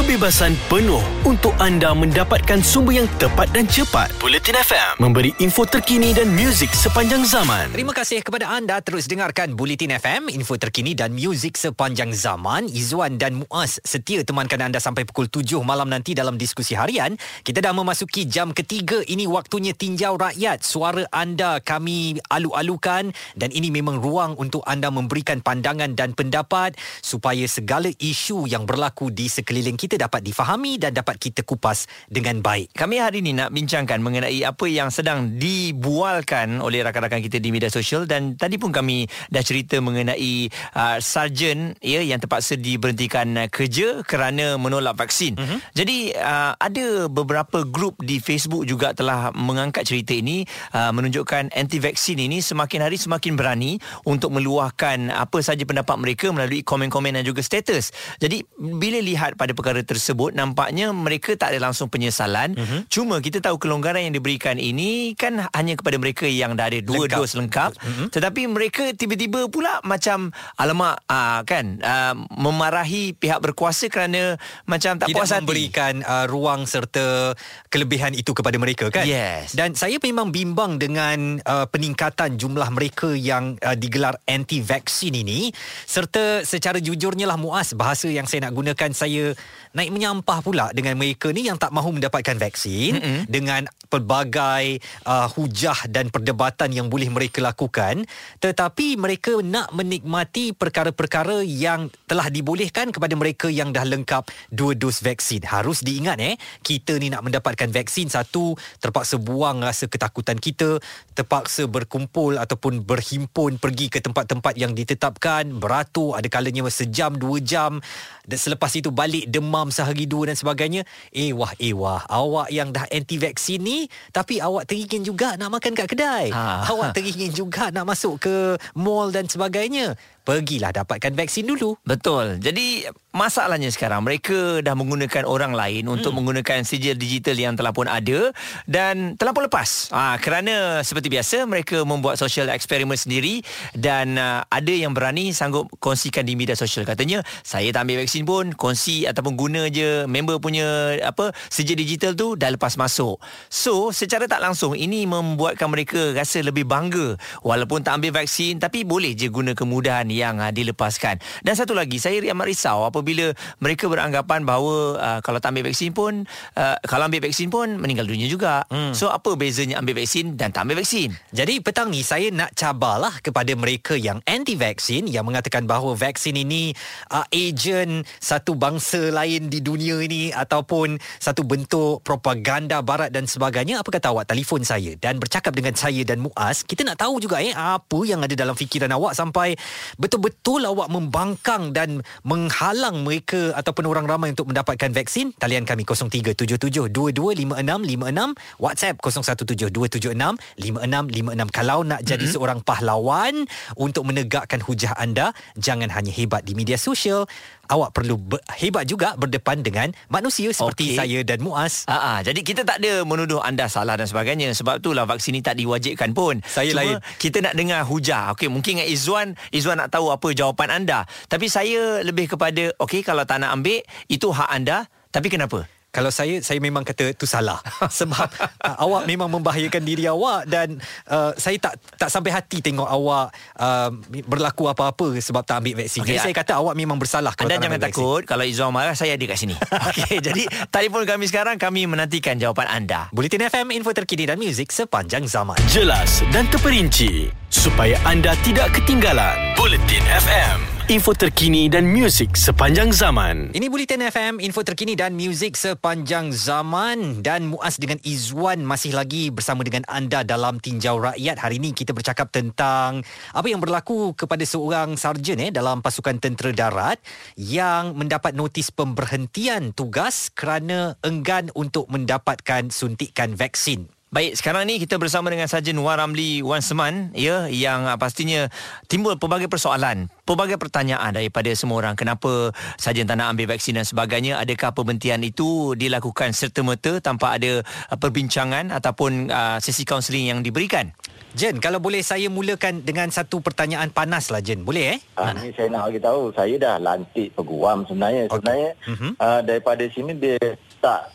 [0.00, 4.08] kebebasan penuh untuk anda mendapatkan sumber yang tepat dan cepat.
[4.16, 7.68] Bulletin FM memberi info terkini dan muzik sepanjang zaman.
[7.68, 12.64] Terima kasih kepada anda terus dengarkan Bulletin FM, info terkini dan muzik sepanjang zaman.
[12.72, 17.20] Izzuan dan Muaz setia temankan anda sampai pukul 7 malam nanti dalam diskusi harian.
[17.44, 19.04] Kita dah memasuki jam ketiga.
[19.04, 20.64] Ini waktunya tinjau rakyat.
[20.64, 27.44] Suara anda kami alu-alukan dan ini memang ruang untuk anda memberikan pandangan dan pendapat supaya
[27.44, 32.74] segala isu yang berlaku di sekeliling kita dapat difahami dan dapat kita kupas dengan baik.
[32.76, 37.72] Kami hari ini nak bincangkan mengenai apa yang sedang dibualkan oleh rakan-rakan kita di media
[37.72, 43.48] sosial dan tadi pun kami dah cerita mengenai uh, sarjan ya yang terpaksa diberhentikan uh,
[43.48, 45.38] kerja kerana menolak vaksin.
[45.38, 45.58] Uh-huh.
[45.72, 50.44] Jadi uh, ada beberapa grup di Facebook juga telah mengangkat cerita ini
[50.74, 56.28] uh, menunjukkan anti vaksin ini semakin hari semakin berani untuk meluahkan apa saja pendapat mereka
[56.34, 57.92] melalui komen-komen dan juga status.
[58.18, 62.86] Jadi bila lihat pada perkara tersebut nampaknya mereka tak ada langsung penyesalan uh-huh.
[62.88, 67.06] cuma kita tahu kelonggaran yang diberikan ini kan hanya kepada mereka yang dah ada dua
[67.06, 67.18] lengkap.
[67.18, 68.08] dos lengkap uh-huh.
[68.12, 74.36] tetapi mereka tiba-tiba pula macam alamak aa, kan aa, memarahi pihak berkuasa kerana
[74.68, 77.34] macam tak Tidak puas hati memberikan uh, ruang serta
[77.70, 79.56] kelebihan itu kepada mereka kan Yes.
[79.56, 85.50] dan saya memang bimbang dengan uh, peningkatan jumlah mereka yang uh, digelar anti vaksin ini
[85.86, 89.32] serta secara jujurnya lah Muaz bahasa yang saya nak gunakan saya
[89.70, 93.20] naik menyampah pula dengan mereka ni yang tak mahu mendapatkan vaksin mm-hmm.
[93.30, 98.02] dengan pelbagai uh, hujah dan perdebatan yang boleh mereka lakukan
[98.42, 105.02] tetapi mereka nak menikmati perkara-perkara yang telah dibolehkan kepada mereka yang dah lengkap dua dos
[105.02, 106.34] vaksin harus diingat eh
[106.66, 110.82] kita ni nak mendapatkan vaksin satu terpaksa buang rasa ketakutan kita
[111.14, 117.78] terpaksa berkumpul ataupun berhimpun pergi ke tempat-tempat yang ditetapkan beratur ada kalanya sejam dua jam
[118.26, 120.88] dan selepas itu balik demam sehari dua dan sebagainya.
[121.12, 122.00] Eh wah eh wah.
[122.08, 123.84] Awak yang dah anti vaksin ni
[124.16, 126.32] tapi awak teringin juga nak makan kat kedai.
[126.32, 126.64] Ha.
[126.72, 129.92] awak teringin juga nak masuk ke mall dan sebagainya
[130.22, 132.38] pergilah dapatkan vaksin dulu Betul.
[132.38, 135.94] Jadi masalahnya sekarang mereka dah menggunakan orang lain hmm.
[135.98, 138.30] untuk menggunakan sijil digital yang telah pun ada
[138.70, 139.90] dan telah pun lepas.
[139.90, 143.42] Ah kerana seperti biasa mereka membuat social eksperimen sendiri
[143.74, 148.22] dan uh, ada yang berani sanggup kongsikan di media sosial katanya saya tak ambil vaksin
[148.22, 153.18] pun kongsi ataupun guna je member punya apa sijil digital tu dah lepas masuk.
[153.50, 158.86] So secara tak langsung ini membuatkan mereka rasa lebih bangga walaupun tak ambil vaksin tapi
[158.86, 161.22] boleh je guna kemudahan yang uh, dilepaskan.
[161.40, 163.32] Dan satu lagi saya amat risau apabila
[163.62, 166.26] mereka beranggapan bahawa uh, kalau tak ambil vaksin pun
[166.58, 168.66] uh, kalau ambil vaksin pun meninggal dunia juga.
[168.68, 168.92] Hmm.
[168.92, 171.14] So apa bezanya ambil vaksin dan tak ambil vaksin?
[171.32, 176.36] Jadi petang ni saya nak cabarlah kepada mereka yang anti vaksin yang mengatakan bahawa vaksin
[176.36, 176.74] ini
[177.14, 183.80] uh, ejen satu bangsa lain di dunia ini ataupun satu bentuk propaganda barat dan sebagainya.
[183.80, 186.62] Apa kata awak telefon saya dan bercakap dengan saya dan Muaz.
[186.66, 189.54] Kita nak tahu juga eh apa yang ada dalam fikiran awak sampai
[190.00, 195.36] betul-betul awak membangkang dan menghalang mereka ataupun orang ramai untuk mendapatkan vaksin.
[195.36, 202.32] Talian kami 0377225656 WhatsApp 0172765656 kalau nak jadi mm-hmm.
[202.32, 203.44] seorang pahlawan
[203.76, 207.28] untuk menegakkan hujah anda jangan hanya hebat di media sosial
[207.70, 210.98] awak perlu ber- hebat juga berdepan dengan manusia seperti Okey.
[210.98, 214.78] saya dan Muaz Ah, ah, jadi kita tak ada menuduh anda salah dan sebagainya sebab
[214.78, 216.42] itulah vaksin ni tak diwajibkan pun.
[216.42, 216.96] Saya Cuma lain.
[217.16, 218.34] kita nak dengar hujah.
[218.34, 221.06] Okey, mungkin dengan Izzuan, Izzuan nak tahu apa jawapan anda.
[221.26, 225.66] Tapi saya lebih kepada okey kalau tak nak ambil itu hak anda, tapi kenapa?
[225.90, 227.58] Kalau saya saya memang kata tu salah
[227.98, 228.28] sebab
[228.62, 230.78] uh, awak memang membahayakan diri awak dan
[231.10, 233.90] uh, saya tak tak sampai hati tengok awak uh,
[234.26, 236.06] berlaku apa-apa sebab tak ambil vaksin.
[236.06, 238.02] Okey, Jadi saya kata awak memang bersalah kalau Anda jangan ambil vaksin.
[238.02, 239.54] takut kalau Izzuan marah saya ada kat sini.
[239.90, 243.10] Okey, jadi telefon kami sekarang kami menantikan jawapan anda.
[243.10, 245.58] Bulletin FM info terkini dan muzik sepanjang zaman.
[245.66, 249.49] Jelas dan terperinci supaya anda tidak ketinggalan.
[249.60, 253.52] Bulletin FM, info terkini dan muzik sepanjang zaman.
[253.52, 259.28] Ini Bulletin FM, info terkini dan muzik sepanjang zaman dan Muaz dengan Izwan masih lagi
[259.28, 261.36] bersama dengan anda dalam Tinjau Rakyat.
[261.36, 263.04] Hari ini kita bercakap tentang
[263.36, 266.96] apa yang berlaku kepada seorang sarjan eh dalam pasukan tentera darat
[267.36, 273.99] yang mendapat notis pemberhentian tugas kerana enggan untuk mendapatkan suntikan vaksin.
[274.10, 278.50] Baik, sekarang ni kita bersama dengan Sarjan Wan Ramli Wan Seman ya yang uh, pastinya
[278.90, 281.94] timbul pelbagai persoalan, pelbagai pertanyaan daripada semua orang.
[281.94, 284.42] Kenapa sarjan tak nak ambil vaksin dan sebagainya?
[284.42, 290.90] Adakah pemberhentian itu dilakukan serta-merta tanpa ada uh, perbincangan ataupun uh, sesi kaunseling yang diberikan?
[291.38, 294.66] Jen, kalau boleh saya mulakan dengan satu pertanyaan panas lah Jen.
[294.66, 295.00] Boleh eh?
[295.14, 298.26] Ah, ni saya nak bagi tahu saya dah lantik peguam sebenarnya.
[298.26, 298.34] Okey.
[298.42, 299.10] Sebenarnya Mhm.
[299.22, 301.14] ah, daripada sini dia tak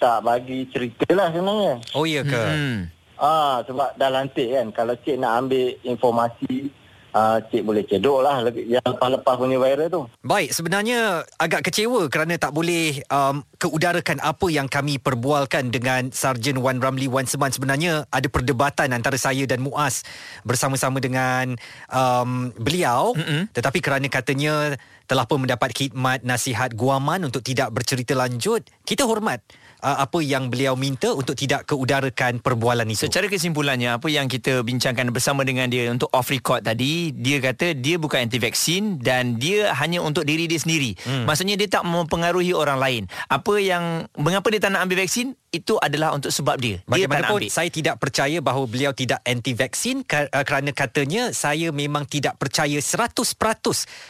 [0.00, 1.74] tak bagi cerita lah sebenarnya.
[1.92, 2.40] Oh ya ke?
[2.40, 2.88] Hmm.
[3.20, 4.72] Ah sebab dah lantik kan.
[4.72, 6.72] Kalau cik nak ambil informasi
[7.12, 10.02] ah, cik boleh cedok lah lebih- yang lepas-lepas punya viral tu.
[10.22, 16.62] Baik, sebenarnya agak kecewa kerana tak boleh um, keudarakan apa yang kami perbualkan dengan Sarjan
[16.62, 17.50] Wan Ramli Wan Seman.
[17.50, 20.06] Sebenarnya ada perdebatan antara saya dan Muaz
[20.46, 21.58] bersama-sama dengan
[21.90, 23.12] um, beliau.
[23.18, 23.52] Mm-hmm.
[23.52, 24.78] Tetapi kerana katanya
[25.10, 29.42] telah pun mendapat khidmat nasihat guaman untuk tidak bercerita lanjut, kita hormat
[29.80, 33.08] uh, apa yang beliau minta untuk tidak keudarakan perbualan itu.
[33.08, 37.74] Secara kesimpulannya apa yang kita bincangkan bersama dengan dia untuk off record tadi, dia kata
[37.74, 40.94] dia bukan anti vaksin dan dia hanya untuk diri dia sendiri.
[41.02, 41.24] Hmm.
[41.26, 43.02] Maksudnya dia tak mempengaruhi orang lain.
[43.26, 46.78] Apa yang mengapa dia tak nak ambil vaksin itu adalah untuk sebab dia.
[46.86, 47.50] Dia Bagaimanapun ambil.
[47.50, 52.78] saya tidak percaya bahawa beliau tidak anti vaksin uh, kerana katanya saya memang tidak percaya
[52.78, 53.18] 100%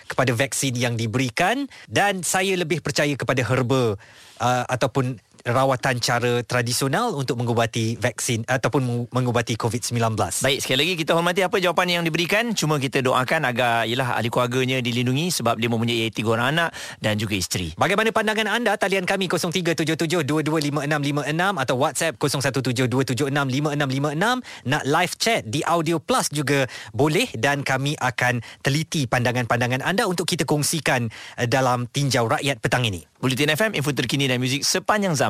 [0.05, 3.97] kepada vaksin yang diberikan dan saya lebih percaya kepada herba
[4.41, 10.45] uh, ataupun rawatan cara tradisional untuk mengubati vaksin ataupun meng- mengubati COVID-19.
[10.45, 12.55] Baik, sekali lagi kita hormati apa jawapan yang diberikan.
[12.57, 17.17] Cuma kita doakan agar ialah ahli keluarganya dilindungi sebab dia mempunyai tiga orang anak dan
[17.17, 17.73] juga isteri.
[17.77, 18.77] Bagaimana pandangan anda?
[18.77, 24.43] Talian kami 0377225656 atau WhatsApp 0172765656.
[24.67, 30.27] Nak live chat di Audio Plus juga boleh dan kami akan teliti pandangan-pandangan anda untuk
[30.27, 31.09] kita kongsikan
[31.39, 33.07] eh, dalam tinjau rakyat petang ini.
[33.21, 35.30] Bulletin FM, info terkini dan muzik sepanjang zaman.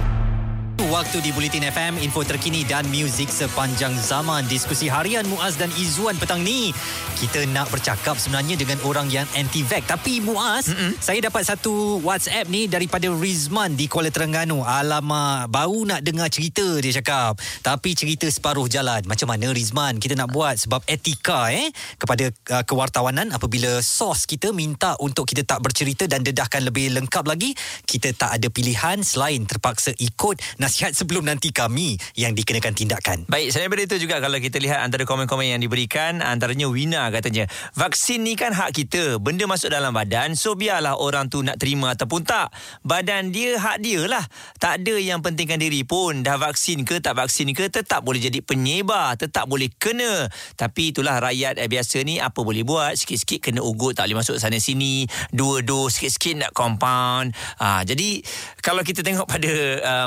[0.91, 4.43] Waktu di Bulletin FM, info terkini dan muzik sepanjang zaman.
[4.51, 6.75] Diskusi harian Muaz dan Izzuan petang ni.
[7.15, 9.87] Kita nak bercakap sebenarnya dengan orang yang anti-vax.
[9.87, 10.99] Tapi Muaz, Mm-mm.
[10.99, 14.67] saya dapat satu WhatsApp ni daripada Rizman di Kuala Terengganu.
[14.67, 17.39] Alamak, baru nak dengar cerita dia cakap.
[17.63, 19.07] Tapi cerita separuh jalan.
[19.07, 20.59] Macam mana Rizman kita nak buat?
[20.59, 21.71] Sebab etika eh
[22.03, 27.23] kepada uh, kewartawanan apabila sos kita minta untuk kita tak bercerita dan dedahkan lebih lengkap
[27.31, 27.55] lagi,
[27.87, 33.29] kita tak ada pilihan selain terpaksa ikut nasihat sebelum nanti kami yang dikenakan tindakan.
[33.29, 37.45] Baik, selain daripada itu juga kalau kita lihat antara komen-komen yang diberikan, antaranya Wina katanya,
[37.77, 41.93] vaksin ni kan hak kita, benda masuk dalam badan, so biarlah orang tu nak terima
[41.93, 42.49] ataupun tak.
[42.81, 44.25] Badan dia, hak dia lah.
[44.57, 48.39] Tak ada yang pentingkan diri pun, dah vaksin ke tak vaksin ke, tetap boleh jadi
[48.39, 50.31] penyebar, tetap boleh kena.
[50.55, 54.39] Tapi itulah rakyat eh, biasa ni, apa boleh buat, sikit-sikit kena ugut, tak boleh masuk
[54.39, 55.03] sana sini,
[55.35, 57.35] dua dos, sikit-sikit nak compound.
[57.59, 58.23] Ha, jadi,
[58.63, 59.51] kalau kita tengok pada,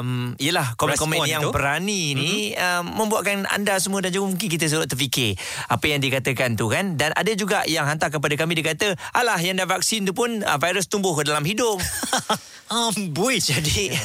[0.01, 2.81] um, yelah, komen-komen Respon yang berani ni mm-hmm.
[2.81, 5.37] um, membuatkan anda semua dan juga mungkin kita suruh terfikir
[5.69, 6.97] apa yang dikatakan tu kan?
[6.97, 10.41] Dan ada juga yang hantar kepada kami dia kata alah yang dah vaksin tu pun
[10.43, 11.79] uh, virus tumbuh ke dalam hidung.
[12.73, 13.93] Amboi jadi.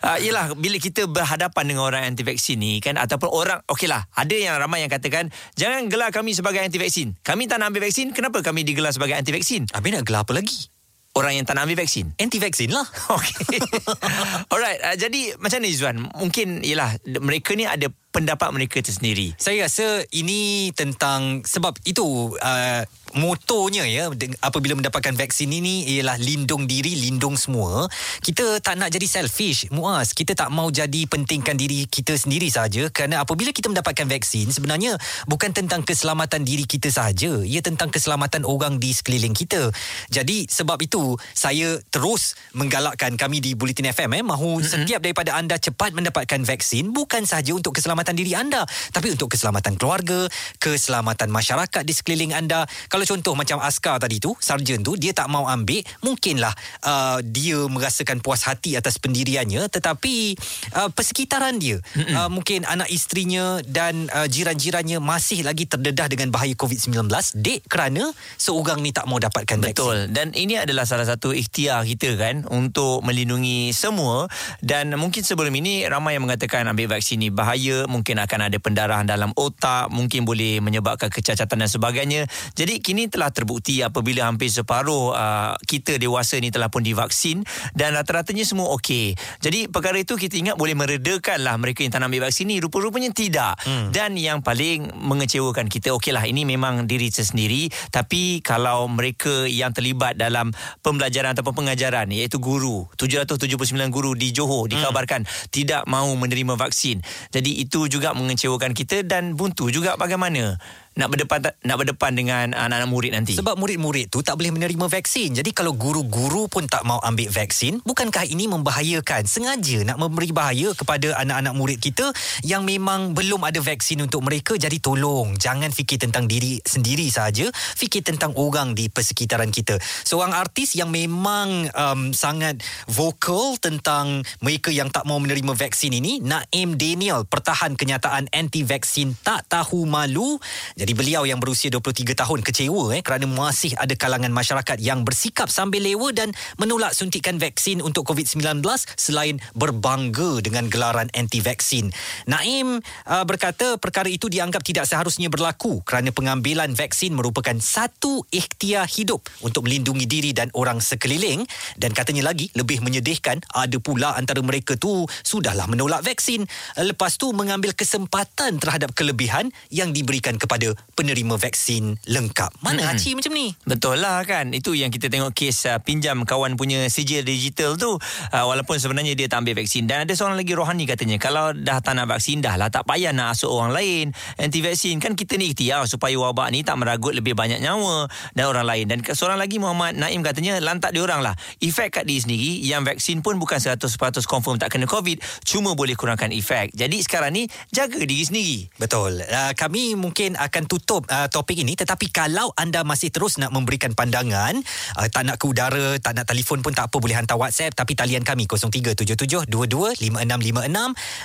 [0.00, 4.32] Uh, yelah bila kita berhadapan dengan orang anti vaksin ni kan ataupun orang okeylah ada
[4.32, 5.28] yang ramai yang katakan
[5.60, 8.16] jangan gelar kami sebagai anti vaksin kami tak nak ambil vaksin.
[8.16, 10.72] Kenapa kami digelar sebagai anti vaksin Habis nak gelar apa lagi?
[11.18, 12.86] Orang yang tak nak ambil vaksin Anti-vaksin lah.
[13.16, 13.58] Okey.
[14.52, 15.96] Alright, uh, jadi macam mana Izzuan?
[16.16, 19.34] Mungkin ialah mereka ni ada pendapat mereka tersendiri.
[19.38, 22.82] Saya rasa ini tentang sebab itu uh,
[23.14, 24.10] motonya ya
[24.42, 27.86] apabila mendapatkan vaksin ini ialah lindung diri, lindung semua.
[28.22, 30.14] Kita tak nak jadi selfish, Muaz.
[30.14, 34.98] Kita tak mau jadi pentingkan diri kita sendiri saja kerana apabila kita mendapatkan vaksin sebenarnya
[35.26, 39.70] bukan tentang keselamatan diri kita sahaja, ia tentang keselamatan orang di sekeliling kita.
[40.10, 44.70] Jadi sebab itu saya terus menggalakkan kami di Bulletin FM eh mahu mm-hmm.
[44.70, 49.76] setiap daripada anda cepat mendapatkan vaksin bukan sahaja untuk keselamatan diri anda tapi untuk keselamatan
[49.76, 50.26] keluarga,
[50.56, 52.64] keselamatan masyarakat di sekeliling anda.
[52.88, 56.52] Kalau contoh macam askar tadi tu, sarjan tu dia tak mau ambil, mungkinlah
[56.84, 60.34] uh, dia merasakan puas hati atas pendiriannya tetapi
[60.76, 61.78] uh, persekitaran dia
[62.16, 68.10] uh, mungkin anak isterinya dan uh, jiran-jirannya masih lagi terdedah dengan bahaya COVID-19 dek kerana
[68.36, 69.76] seorang ni tak mau dapatkan vaksin.
[69.76, 69.98] Betul.
[70.14, 74.30] Dan ini adalah salah satu ikhtiar kita kan untuk melindungi semua
[74.62, 79.04] dan mungkin sebelum ini ramai yang mengatakan ambil vaksin ni bahaya, mungkin akan ada pendarahan
[79.04, 82.30] dalam otak, mungkin boleh menyebabkan kecacatan dan sebagainya.
[82.54, 87.42] Jadi kini telah terbukti apabila hampir separuh uh, kita dewasa ni telah pun divaksin
[87.74, 89.18] dan rata-ratanya semua okey.
[89.42, 93.10] Jadi perkara itu kita ingat boleh meredakanlah mereka yang tak nak ambil vaksin ni rupa-rupanya
[93.10, 93.58] tidak.
[93.66, 93.90] Hmm.
[93.90, 100.14] Dan yang paling mengecewakan kita okeylah ini memang diri sendiri tapi kalau mereka yang terlibat
[100.14, 100.54] dalam
[100.84, 105.50] pembelajaran ataupun pengajaran iaitu guru 779 guru di Johor dikabarkan hmm.
[105.50, 107.00] tidak mahu menerima vaksin.
[107.32, 110.58] Jadi itu juga mengecewakan kita dan buntu juga bagaimana
[111.00, 113.32] nak berdepan nak berdepan dengan anak-anak murid nanti.
[113.32, 115.40] Sebab murid-murid tu tak boleh menerima vaksin.
[115.40, 119.24] Jadi kalau guru-guru pun tak mau ambil vaksin, bukankah ini membahayakan?
[119.24, 122.12] Sengaja nak memberi bahaya kepada anak-anak murid kita
[122.44, 124.60] yang memang belum ada vaksin untuk mereka.
[124.60, 129.80] Jadi tolong jangan fikir tentang diri sendiri saja, fikir tentang orang di persekitaran kita.
[130.04, 136.20] Seorang artis yang memang um, sangat vokal tentang mereka yang tak mau menerima vaksin ini,
[136.20, 140.36] Naim Daniel pertahan kenyataan anti vaksin tak tahu malu.
[140.74, 145.52] Jadi beliau yang berusia 23 tahun kecewa eh kerana masih ada kalangan masyarakat yang bersikap
[145.52, 148.62] sambil lewa dan menolak suntikan vaksin untuk COVID-19
[148.96, 151.92] selain berbangga dengan gelaran anti vaksin.
[152.26, 158.86] Naim uh, berkata perkara itu dianggap tidak seharusnya berlaku kerana pengambilan vaksin merupakan satu ikhtiar
[158.88, 161.44] hidup untuk melindungi diri dan orang sekeliling
[161.76, 166.44] dan katanya lagi lebih menyedihkan ada pula antara mereka tu sudahlah menolak vaksin
[166.78, 172.60] lepas tu mengambil kesempatan terhadap kelebihan yang diberikan kepada penerima vaksin lengkap.
[172.60, 172.90] Mana hmm.
[172.90, 173.54] Haci macam ni?
[173.64, 174.50] Betul lah kan.
[174.52, 177.96] Itu yang kita tengok kes uh, pinjam kawan punya sijil digital tu.
[178.30, 179.86] Uh, walaupun sebenarnya dia tak ambil vaksin.
[179.86, 181.16] Dan ada seorang lagi rohani katanya.
[181.16, 182.68] Kalau dah tak nak vaksin dah lah.
[182.68, 184.06] Tak payah nak asuk orang lain.
[184.36, 188.44] Anti vaksin kan kita ni ikhtiar supaya wabak ni tak meragut lebih banyak nyawa dan
[188.50, 188.84] orang lain.
[188.90, 191.34] Dan seorang lagi Muhammad Naim katanya lantak dia orang lah.
[191.62, 193.80] Efek kat diri sendiri yang vaksin pun bukan 100%
[194.26, 195.22] confirm tak kena COVID.
[195.46, 196.74] Cuma boleh kurangkan efek.
[196.74, 198.58] Jadi sekarang ni jaga diri sendiri.
[198.76, 199.22] Betul.
[199.22, 203.94] Uh, kami mungkin akan tutup uh, topik ini tetapi kalau anda masih terus nak memberikan
[203.94, 204.58] pandangan
[204.98, 207.94] uh, tak nak ke udara tak nak telefon pun tak apa boleh hantar WhatsApp tapi
[207.94, 210.10] talian kami 0377225656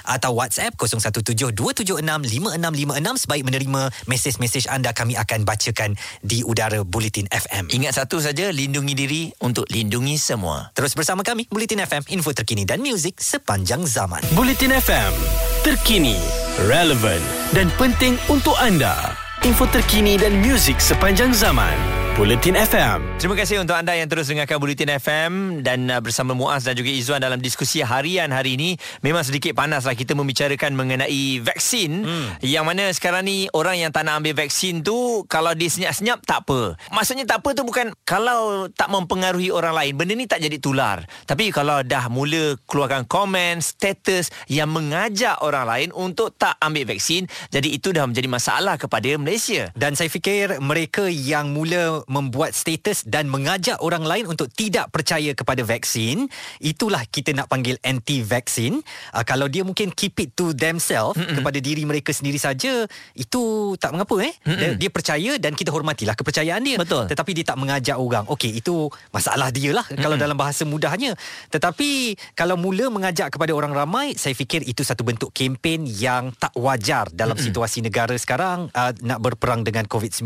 [0.05, 8.05] atau WhatsApp 0172765656 sebaik menerima mesej-mesej anda kami akan bacakan di udara Bulletin FM Ingat
[8.05, 10.69] satu saja lindungi diri untuk lindungi semua.
[10.77, 15.15] terus bersama kami Bulletin FM info terkini dan muzik sepanjang zaman Bulletin FM,
[15.63, 16.19] terkini,
[16.67, 17.23] relevan
[17.55, 19.24] dan penting untuk anda.
[19.45, 22.04] Info terkini dan muzik sepanjang zaman.
[22.15, 23.19] Bulletin FM.
[23.19, 26.87] Terima kasih untuk anda yang terus dengarkan Bulletin FM dan uh, bersama Muaz dan juga
[26.87, 28.79] Izzuan dalam diskusi harian hari ini.
[29.03, 32.39] Memang sedikit panaslah kita membicarakan mengenai vaksin hmm.
[32.39, 36.47] yang mana sekarang ni orang yang tak nak ambil vaksin tu kalau dia senyap-senyap tak
[36.47, 36.79] apa.
[36.95, 39.99] Maksudnya tak apa tu bukan kalau tak mempengaruhi orang lain.
[39.99, 41.03] Benda ni tak jadi tular.
[41.27, 47.27] Tapi kalau dah mula keluarkan komen, status yang mengajak orang lain untuk tak ambil vaksin,
[47.51, 49.67] jadi itu dah menjadi masalah kepada Malaysia.
[49.75, 55.33] Dan saya fikir mereka yang mula membuat status dan mengajak orang lain untuk tidak percaya
[55.33, 56.29] kepada vaksin,
[56.61, 58.81] itulah kita nak panggil anti-vaksin.
[59.11, 61.41] Uh, kalau dia mungkin keep it to themselves Mm-mm.
[61.41, 64.33] kepada diri mereka sendiri saja, itu tak mengapa eh.
[64.45, 66.77] Dia, dia percaya dan kita hormatilah kepercayaan dia.
[66.79, 67.09] Betul.
[67.09, 68.25] Tetapi dia tak mengajak orang.
[68.29, 70.01] Okey, itu masalah dia lah Mm-mm.
[70.01, 71.17] kalau dalam bahasa mudahnya.
[71.51, 76.53] Tetapi kalau mula mengajak kepada orang ramai, saya fikir itu satu bentuk kempen yang tak
[76.57, 77.47] wajar dalam Mm-mm.
[77.51, 80.25] situasi negara sekarang uh, nak berperang dengan COVID-19.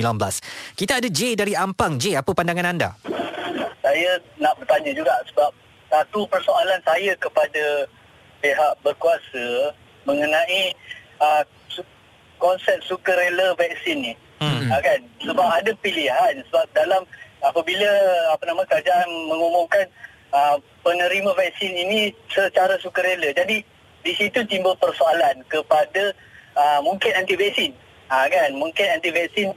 [0.76, 2.02] Kita ada J dari Ampang.
[2.02, 2.90] J, apa pandangan anda?
[3.90, 5.52] saya nak bertanya juga sebab
[5.90, 7.90] satu persoalan saya kepada
[8.42, 9.74] pihak berkuasa
[10.06, 10.74] mengenai
[11.18, 11.44] uh,
[12.38, 14.14] konsep sukarela vaksin ni.
[14.40, 14.70] Hmm.
[14.72, 15.00] Uh, kan?
[15.26, 17.04] Sebab ada pilihan sebab dalam
[17.42, 17.90] apabila
[18.34, 19.86] apa nama kerajaan mengumumkan
[20.32, 23.34] uh, penerima vaksin ini secara sukarela.
[23.34, 23.66] Jadi
[24.06, 26.14] di situ timbul persoalan kepada
[26.56, 27.74] uh, mungkin anti vaksin.
[28.10, 28.54] Uh, kan?
[28.56, 29.52] Mungkin anti vaksin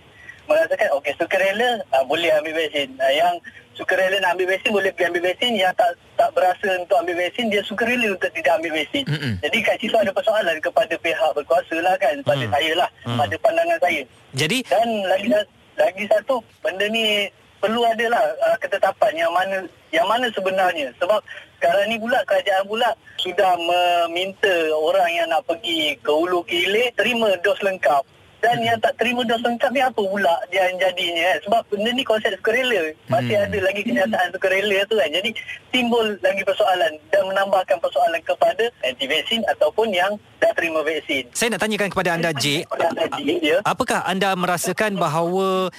[0.48, 2.88] merasakan okey sukarela uh, boleh ambil vaksin.
[2.98, 3.34] Uh, yang
[3.72, 7.46] sukarela nak ambil vaksin boleh pergi ambil vaksin yang tak tak berasa untuk ambil vaksin
[7.48, 9.04] dia sukarela untuk tidak ambil vaksin.
[9.06, 9.34] Mm-mm.
[9.40, 12.52] Jadi kat situ ada persoalan kepada pihak berkuasa lah kan pada Mm.
[12.52, 13.18] saya lah Mm.
[13.18, 14.02] pada pandangan saya.
[14.32, 15.28] Jadi, Dan lagi
[15.76, 17.28] lagi satu benda ni
[17.62, 21.22] perlu adalah uh, ketetapan yang mana yang mana sebenarnya sebab
[21.62, 22.90] sekarang ni pula kerajaan pula
[23.22, 28.02] sudah meminta orang yang nak pergi ke hulu ke hilir terima dos lengkap
[28.42, 31.38] dan yang tak terima dos lengkap ni apa pula dia yang jadinya kan?
[31.46, 33.46] sebab benda ni konsep sukarela masih Hmm.
[33.48, 35.30] ada lagi kenyataan sukarela tu kan jadi
[35.70, 41.54] timbul lagi persoalan dan menambahkan persoalan kepada anti vaksin ataupun yang dah terima vaksin saya
[41.54, 42.66] nak tanyakan kepada anda J,
[43.40, 43.62] ya.
[43.62, 45.70] apakah anda merasakan bahawa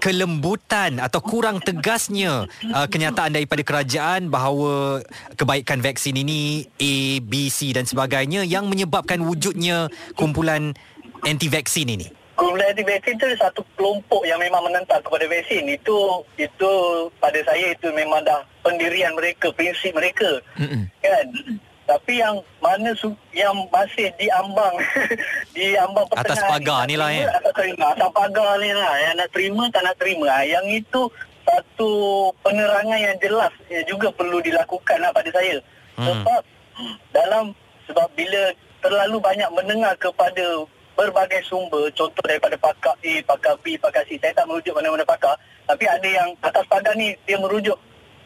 [0.00, 5.04] kelembutan atau kurang tegasnya uh, kenyataan daripada kerajaan bahawa
[5.36, 10.72] kebaikan vaksin ini A, B, C dan sebagainya yang menyebabkan wujudnya kumpulan
[11.24, 12.08] anti vaksin ini?
[12.36, 15.64] Kumpulan anti vaksin tu satu kelompok yang memang menentang kepada vaksin.
[15.72, 16.72] Itu itu
[17.16, 20.42] pada saya itu memang dah pendirian mereka, prinsip mereka.
[20.60, 20.84] Mm-mm.
[21.00, 21.26] Kan?
[21.86, 24.74] Tapi yang mana su- yang masih diambang
[25.56, 27.24] diambang Atas pertengahan pagar nak ni lah, ya?
[27.30, 28.92] Atas terima, atas pagar ni lah.
[28.98, 30.26] Yang nak terima tak nak terima.
[30.26, 31.00] Ah, Yang itu
[31.46, 31.90] satu
[32.42, 35.62] penerangan yang jelas yang juga perlu dilakukan lah pada saya.
[35.94, 36.04] Hmm.
[36.10, 36.42] Sebab
[37.14, 37.44] dalam
[37.86, 38.50] sebab bila
[38.82, 40.66] terlalu banyak mendengar kepada
[40.96, 44.16] berbagai sumber contoh daripada pakar A, pakar B, pakar C.
[44.16, 45.36] Saya tak merujuk mana-mana pakar,
[45.68, 47.76] tapi ada yang atas pagar ni dia merujuk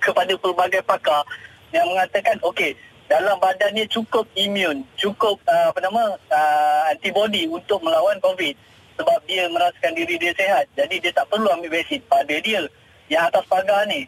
[0.01, 1.27] kepada pelbagai pakar
[1.75, 2.73] yang mengatakan okey
[3.11, 8.55] dalam badannya cukup imun, cukup uh, apa nama uh, antibody untuk melawan COVID
[8.95, 10.71] sebab dia merasakan diri dia sehat.
[10.79, 12.63] Jadi dia tak perlu ambil vaksin pada dia
[13.11, 14.07] yang atas pagar ni.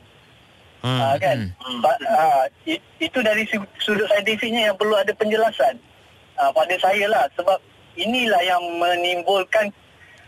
[0.86, 1.50] Hmm, uh, kan?
[1.58, 1.78] Hmm.
[1.82, 3.42] Ba- uh, it, itu dari
[3.82, 5.82] sudut saintifiknya yang perlu ada penjelasan
[6.38, 7.58] uh, pada saya lah sebab
[7.96, 9.70] inilah yang menimbulkan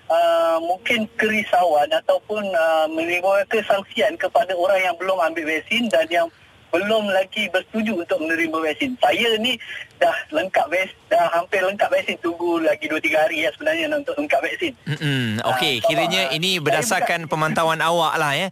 [0.09, 6.29] uh, mungkin kerisauan ataupun uh, menimbulkan kesangsian kepada orang yang belum ambil vaksin dan yang
[6.75, 8.99] belum lagi bersetuju untuk menerima vaksin.
[8.99, 9.55] Saya ni
[10.03, 12.19] dah lengkap vaksin, dah hampir lengkap vaksin.
[12.19, 14.75] Tunggu lagi 2-3 hari ya sebenarnya untuk lengkap vaksin.
[14.91, 15.39] Mm-mm.
[15.55, 18.49] Okey, Ah, kiranya sebab, ini saya berdasarkan pemantauan awak lah ya.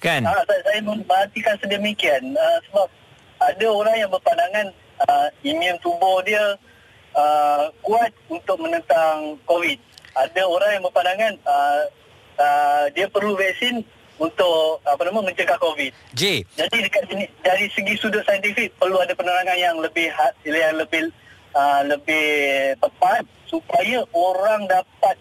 [0.00, 0.24] Kan?
[0.24, 2.88] Ah, saya, saya memperhatikan sedemikian uh, sebab
[3.44, 4.66] ada orang yang berpandangan
[5.04, 6.56] uh, imun tubuh dia
[7.16, 9.78] uh, kuat untuk menentang COVID.
[10.16, 11.82] Ada orang yang berpandangan uh,
[12.40, 13.84] uh, dia perlu vaksin
[14.16, 15.92] untuk apa nama mencegah COVID.
[16.16, 20.76] J, Jadi dekat sini dari segi sudut saintifik perlu ada penerangan yang lebih ha- yang
[20.80, 21.12] lebih
[21.52, 22.28] uh, lebih
[22.80, 25.16] tepat supaya orang dapat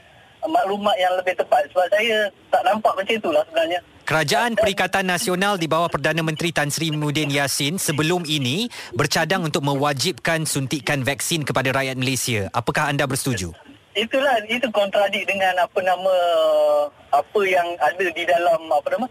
[0.46, 3.82] maklumat yang lebih tepat sebab saya tak nampak macam itulah sebenarnya.
[4.06, 9.66] Kerajaan Perikatan Nasional di bawah Perdana Menteri Tan Sri Muhyiddin Yassin sebelum ini bercadang untuk
[9.66, 12.46] mewajibkan suntikan vaksin kepada rakyat Malaysia.
[12.54, 13.50] Apakah anda bersetuju?
[13.98, 16.16] Itulah itu kontradik dengan apa nama
[17.18, 19.08] apa yang ada di dalam apa nama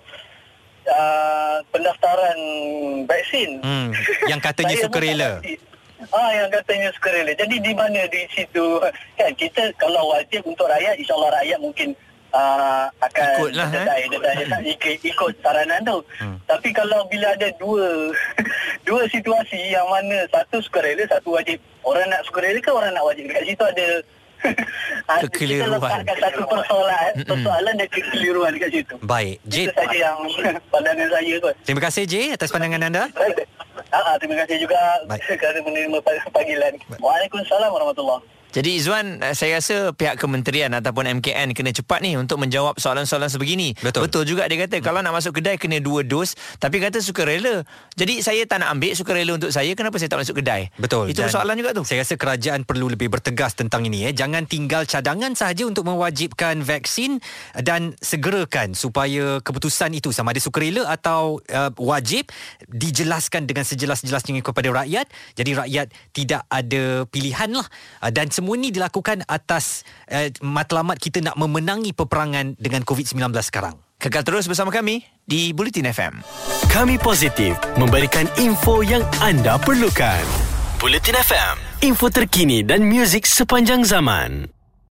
[0.86, 2.38] uh, pendaftaran
[3.10, 3.66] vaksin.
[3.66, 3.90] Hmm,
[4.30, 5.42] yang katanya sukarela.
[6.14, 7.34] Ah yang katanya sukarela.
[7.34, 8.78] Jadi di mana di situ
[9.18, 11.98] kan kita kalau wajib untuk rakyat insyaallah rakyat mungkin
[12.34, 13.74] uh, akan Ikutlah, eh.
[13.78, 15.98] dedai, dedai, dedai, ikut, ikut saranan tu.
[16.18, 16.36] Hmm.
[16.44, 18.10] Tapi kalau bila ada dua
[18.88, 21.62] dua situasi yang mana satu sukarela satu wajib.
[21.80, 23.24] Orang nak sukarela ke orang nak wajib?
[23.26, 23.86] Dekat situ ada
[25.08, 25.72] ada- kita Kekeliruan.
[25.72, 28.94] letakkan satu persoalan persoalan dan kekeliruan dekat situ.
[29.00, 29.54] Baik, J.
[29.64, 30.18] Itu saja yang
[30.72, 31.54] pandangan saya kot.
[31.62, 33.04] Terima kasih J atas pandangan anda.
[33.14, 33.46] Baik.
[33.88, 34.76] Ah, ah, terima kasih juga
[35.06, 35.38] Baik.
[35.38, 35.98] kerana menerima
[36.28, 36.74] panggilan.
[36.98, 38.22] Waalaikumsalam warahmatullahi
[38.54, 43.26] Jadi Izwan, eh, saya rasa pihak kementerian ataupun MKN kena cepat ni untuk menjawab soalan-soalan
[43.26, 43.74] sebegini.
[43.82, 44.06] Betul.
[44.06, 47.66] Betul juga dia kata kalau nak masuk kedai kena dua dos tapi kata sukarela.
[47.98, 50.70] Jadi saya tak nak ambil sukarela untuk saya, kenapa saya tak masuk kedai?
[50.78, 51.10] Betul.
[51.10, 51.82] Itu Dan soalan juga tu.
[51.82, 54.06] Saya rasa kerajaan perlu lebih bertegas tentang ini.
[54.06, 54.12] Eh.
[54.14, 57.18] Jangan tinggal cadangan sahaja untuk mewajibkan vaksin
[57.58, 62.30] dan segerakan supaya keputusan itu sama ada sukarela atau uh, wajib
[62.70, 65.10] dijelaskan dengan sejelas-jelasnya kepada rakyat.
[65.34, 67.66] Jadi rakyat tidak ada pilihan lah.
[67.98, 73.80] Uh, dan semua ini dilakukan atas uh, matlamat kita nak memenangi peperangan dengan COVID-19 sekarang.
[73.96, 76.20] Kekal terus bersama kami di Bulletin FM.
[76.68, 80.24] Kami positif memberikan info yang anda perlukan.
[80.76, 81.54] Bulletin FM,
[81.88, 84.53] info terkini dan muzik sepanjang zaman.